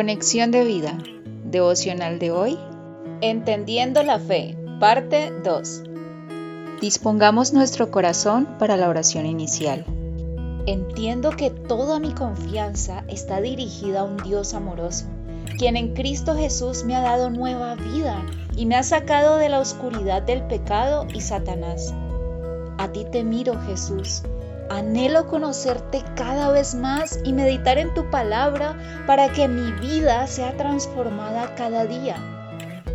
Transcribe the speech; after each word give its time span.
Conexión 0.00 0.50
de 0.50 0.64
vida. 0.64 0.96
Devocional 1.44 2.18
de 2.18 2.30
hoy. 2.30 2.58
Entendiendo 3.20 4.02
la 4.02 4.18
fe. 4.18 4.56
Parte 4.80 5.30
2. 5.44 5.82
Dispongamos 6.80 7.52
nuestro 7.52 7.90
corazón 7.90 8.48
para 8.58 8.78
la 8.78 8.88
oración 8.88 9.26
inicial. 9.26 9.84
Entiendo 10.64 11.32
que 11.32 11.50
toda 11.50 11.98
mi 11.98 12.14
confianza 12.14 13.04
está 13.08 13.42
dirigida 13.42 14.00
a 14.00 14.04
un 14.04 14.16
Dios 14.16 14.54
amoroso, 14.54 15.04
quien 15.58 15.76
en 15.76 15.92
Cristo 15.92 16.34
Jesús 16.34 16.82
me 16.84 16.96
ha 16.96 17.02
dado 17.02 17.28
nueva 17.28 17.74
vida 17.74 18.24
y 18.56 18.64
me 18.64 18.76
ha 18.76 18.82
sacado 18.82 19.36
de 19.36 19.50
la 19.50 19.60
oscuridad 19.60 20.22
del 20.22 20.44
pecado 20.44 21.08
y 21.12 21.20
Satanás. 21.20 21.92
A 22.78 22.88
ti 22.90 23.04
te 23.12 23.22
miro, 23.22 23.60
Jesús. 23.66 24.22
Anhelo 24.70 25.26
conocerte 25.26 26.04
cada 26.14 26.52
vez 26.52 26.76
más 26.76 27.18
y 27.24 27.32
meditar 27.32 27.76
en 27.76 27.92
tu 27.92 28.08
palabra 28.08 28.78
para 29.04 29.32
que 29.32 29.48
mi 29.48 29.72
vida 29.72 30.28
sea 30.28 30.56
transformada 30.56 31.56
cada 31.56 31.86
día. 31.86 32.16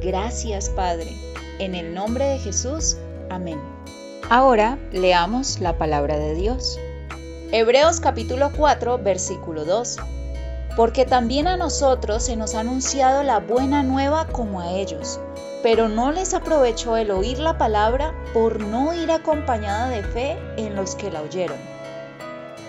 Gracias, 0.01 0.69
Padre. 0.69 1.11
En 1.59 1.75
el 1.75 1.93
nombre 1.93 2.23
de 2.25 2.39
Jesús. 2.39 2.95
Amén. 3.29 3.59
Ahora 4.29 4.77
leamos 4.93 5.59
la 5.59 5.77
palabra 5.77 6.17
de 6.17 6.35
Dios. 6.35 6.79
Hebreos 7.51 7.99
capítulo 7.99 8.51
4, 8.55 8.99
versículo 8.99 9.65
2. 9.65 9.97
Porque 10.77 11.05
también 11.05 11.45
a 11.45 11.57
nosotros 11.57 12.23
se 12.23 12.37
nos 12.37 12.55
ha 12.55 12.61
anunciado 12.61 13.21
la 13.23 13.39
buena 13.39 13.83
nueva 13.83 14.27
como 14.27 14.61
a 14.61 14.71
ellos 14.71 15.19
pero 15.65 15.89
no 15.89 16.11
les 16.11 16.35
aprovechó 16.35 16.95
el 16.95 17.09
oír 17.09 17.39
la 17.39 17.57
palabra 17.57 18.13
por 18.35 18.59
no 18.59 18.93
ir 18.93 19.09
acompañada 19.09 19.89
de 19.89 20.03
fe 20.03 20.37
en 20.57 20.75
los 20.75 20.93
que 20.93 21.09
la 21.09 21.23
oyeron. 21.23 21.57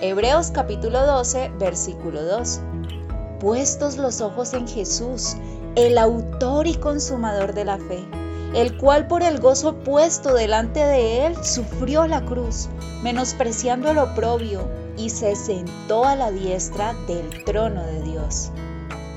Hebreos 0.01 0.51
capítulo 0.51 1.05
12, 1.05 1.51
versículo 1.59 2.23
2. 2.23 2.61
Puestos 3.39 3.99
los 3.99 4.23
ojos 4.23 4.55
en 4.55 4.67
Jesús, 4.67 5.37
el 5.75 5.99
autor 5.99 6.67
y 6.67 6.77
consumador 6.77 7.53
de 7.53 7.67
la 7.67 7.77
fe, 7.77 8.03
el 8.55 8.79
cual 8.79 9.07
por 9.09 9.23
el 9.23 9.41
gozo 9.41 9.75
puesto 9.75 10.33
delante 10.33 10.81
de 10.81 11.27
él 11.27 11.37
sufrió 11.45 12.07
la 12.07 12.25
cruz, 12.25 12.71
menospreciando 13.03 13.91
el 13.91 13.99
oprobio, 13.99 14.71
y 14.97 15.11
se 15.11 15.37
sentó 15.37 16.07
a 16.07 16.17
la 16.17 16.31
diestra 16.31 16.95
del 17.07 17.45
trono 17.45 17.85
de 17.85 18.01
Dios. 18.05 18.53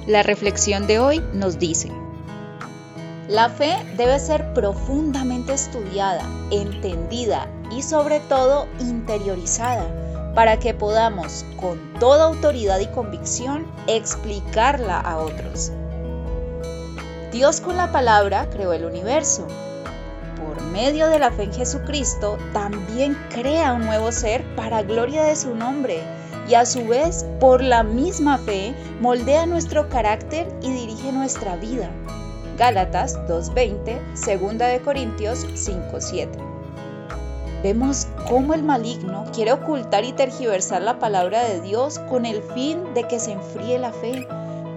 La 0.05 0.21
reflexión 0.21 0.86
de 0.86 0.99
hoy 0.99 1.23
nos 1.31 1.59
dice, 1.59 1.89
la 3.30 3.47
fe 3.47 3.77
debe 3.95 4.17
ser 4.17 4.55
profundamente 4.55 5.53
estudiada, 5.53 6.23
entendida 6.49 7.47
y 7.69 7.83
sobre 7.83 8.19
todo 8.21 8.66
interiorizada 8.80 9.86
para 10.33 10.58
que 10.58 10.73
podamos 10.73 11.45
con 11.61 11.77
toda 11.99 12.25
autoridad 12.25 12.80
y 12.80 12.88
convicción 12.88 13.67
explicarla 13.86 14.99
a 14.99 15.19
otros. 15.19 15.71
Dios 17.31 17.61
con 17.61 17.77
la 17.77 17.91
palabra 17.91 18.49
creó 18.49 18.73
el 18.73 18.83
universo. 18.83 19.45
Por 20.36 20.59
medio 20.64 21.08
de 21.08 21.19
la 21.19 21.31
fe 21.31 21.43
en 21.43 21.53
Jesucristo 21.53 22.39
también 22.52 23.16
crea 23.30 23.73
un 23.73 23.86
nuevo 23.86 24.11
ser 24.11 24.43
para 24.55 24.81
gloria 24.81 25.21
de 25.23 25.36
su 25.36 25.53
nombre 25.53 26.02
y 26.47 26.55
a 26.55 26.66
su 26.66 26.88
vez 26.88 27.27
por 27.39 27.61
la 27.61 27.83
misma 27.83 28.39
fe 28.39 28.73
moldea 28.99 29.45
nuestro 29.45 29.88
carácter 29.88 30.47
y 30.64 30.71
dirige 30.71 31.11
nuestra 31.11 31.55
vida. 31.58 31.91
Gálatas 32.59 33.17
2.20, 33.29 34.38
2 34.38 34.57
de 34.57 34.81
Corintios 34.81 35.47
5.7. 35.47 36.27
Vemos 37.63 38.05
cómo 38.27 38.53
el 38.53 38.63
maligno 38.63 39.23
quiere 39.33 39.53
ocultar 39.53 40.03
y 40.03 40.11
tergiversar 40.11 40.81
la 40.81 40.99
palabra 40.99 41.41
de 41.45 41.61
Dios 41.61 41.99
con 42.09 42.25
el 42.25 42.43
fin 42.43 42.93
de 42.93 43.03
que 43.03 43.17
se 43.21 43.31
enfríe 43.31 43.80
la 43.80 43.93
fe. 43.93 44.27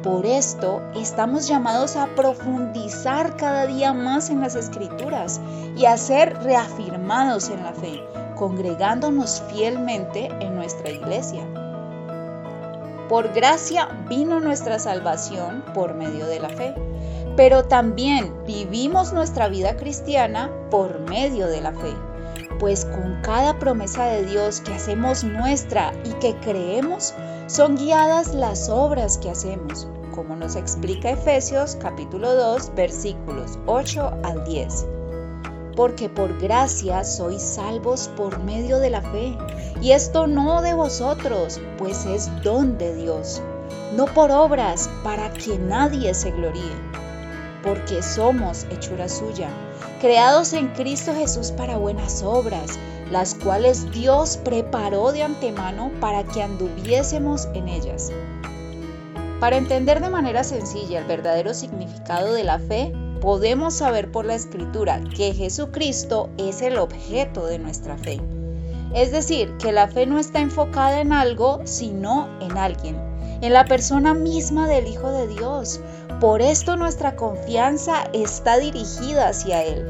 Por 0.05 0.27
esto 0.27 0.81
estamos 0.95 1.49
llamados 1.49 1.97
a 1.97 2.07
profundizar 2.15 3.35
cada 3.37 3.67
día 3.67 3.93
más 3.93 4.31
en 4.31 4.43
las 4.43 4.55
escrituras 4.55 5.41
y 5.77 5.87
a 5.87 5.97
ser 5.97 6.41
reafirmados 6.45 7.51
en 7.51 7.65
la 7.65 7.73
fe, 7.73 8.01
congregándonos 8.37 9.43
fielmente 9.53 10.27
en 10.39 10.55
nuestra 10.55 10.89
iglesia. 10.89 11.45
Por 13.09 13.33
gracia 13.33 13.89
vino 14.09 14.39
nuestra 14.39 14.79
salvación 14.79 15.65
por 15.75 15.95
medio 15.95 16.27
de 16.27 16.39
la 16.39 16.49
fe 16.49 16.77
pero 17.37 17.65
también 17.65 18.33
vivimos 18.47 19.13
nuestra 19.13 19.49
vida 19.49 19.77
cristiana 19.77 20.51
por 20.71 21.01
medio 21.09 21.47
de 21.47 21.61
la 21.61 21.73
fe. 21.73 21.95
Pues 22.59 22.85
con 22.85 23.21
cada 23.23 23.59
promesa 23.59 24.05
de 24.07 24.25
Dios 24.25 24.61
que 24.61 24.75
hacemos 24.75 25.25
nuestra 25.25 25.93
y 26.05 26.11
que 26.15 26.37
creemos, 26.41 27.15
son 27.47 27.77
guiadas 27.77 28.35
las 28.35 28.69
obras 28.69 29.19
que 29.19 29.31
hacemos, 29.31 29.89
como 30.15 30.37
nos 30.37 30.57
explica 30.57 31.11
Efesios 31.11 31.77
capítulo 31.81 32.35
2 32.35 32.75
versículos 32.75 33.59
8 33.67 34.13
al 34.23 34.45
10. 34.45 34.87
Porque 35.75 36.11
por 36.11 36.39
gracia 36.39 37.03
sois 37.03 37.43
salvos 37.43 38.09
por 38.17 38.39
medio 38.45 38.79
de 38.79 38.91
la 38.91 39.01
fe, 39.01 39.37
y 39.81 39.93
esto 39.93 40.27
no 40.27 40.61
de 40.61 40.75
vosotros, 40.75 41.61
pues 41.79 42.05
es 42.05 42.31
don 42.43 42.77
de 42.77 42.95
Dios, 42.95 43.43
no 43.97 44.05
por 44.05 44.31
obras 44.31 44.91
para 45.03 45.33
que 45.33 45.59
nadie 45.59 46.13
se 46.13 46.31
gloríe 46.31 47.02
porque 47.63 48.03
somos 48.03 48.67
hechura 48.71 49.09
suya, 49.09 49.49
creados 50.01 50.53
en 50.53 50.69
Cristo 50.69 51.15
Jesús 51.15 51.53
para 51.53 51.77
buenas 51.77 52.23
obras, 52.23 52.79
las 53.11 53.35
cuales 53.35 53.91
Dios 53.93 54.39
preparó 54.39 55.13
de 55.13 55.23
antemano 55.23 55.91
para 56.01 56.25
que 56.25 56.43
anduviésemos 56.43 57.49
en 57.55 57.69
ellas. 57.69 58.11
Para 59.41 59.57
entender 59.57 60.01
de 60.01 60.09
manera 60.09 60.45
sencilla 60.45 61.01
el 61.01 61.05
verdadero 61.05 61.53
significado 61.53 62.33
de 62.33 62.45
la 62.45 62.59
fe, 62.59 62.93
podemos 63.21 63.75
saber 63.75 64.11
por 64.11 64.25
la 64.25 64.35
escritura 64.35 65.01
que 65.17 65.33
Jesucristo 65.33 66.31
es 66.39 66.63
el 66.63 66.79
objeto 66.79 67.47
de 67.47 67.59
nuestra 67.59 67.97
fe. 67.97 68.21
Es 68.95 69.11
decir, 69.11 69.57
que 69.57 69.73
la 69.73 69.89
fe 69.89 70.07
no 70.07 70.19
está 70.19 70.41
enfocada 70.41 71.01
en 71.01 71.13
algo, 71.13 71.61
sino 71.65 72.29
en 72.41 72.59
alguien, 72.59 72.97
en 73.41 73.53
la 73.53 73.65
persona 73.65 74.13
misma 74.13 74.69
del 74.69 74.87
Hijo 74.87 75.11
de 75.11 75.29
Dios. 75.29 75.81
Por 76.23 76.41
esto 76.41 76.77
nuestra 76.77 77.17
confianza 77.17 78.09
está 78.13 78.59
dirigida 78.59 79.27
hacia 79.27 79.65
Él. 79.65 79.85